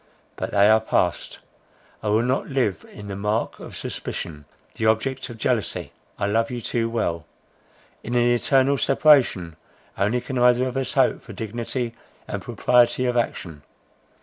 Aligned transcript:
But 0.35 0.49
they 0.49 0.67
are 0.67 0.81
passed. 0.81 1.37
I 2.01 2.09
will 2.09 2.23
not 2.23 2.49
live 2.49 2.83
the 2.91 3.15
mark 3.15 3.59
of 3.59 3.77
suspicion, 3.77 4.45
the 4.73 4.87
object 4.87 5.29
of 5.29 5.37
jealousy. 5.37 5.91
I 6.17 6.25
love 6.25 6.49
you 6.49 6.59
too 6.59 6.89
well. 6.89 7.27
In 8.01 8.15
an 8.15 8.27
eternal 8.27 8.79
separation 8.79 9.57
only 9.99 10.19
can 10.19 10.39
either 10.39 10.67
of 10.67 10.75
us 10.75 10.93
hope 10.93 11.21
for 11.21 11.33
dignity 11.33 11.93
and 12.27 12.41
propriety 12.41 13.05
of 13.05 13.15
action. 13.15 13.61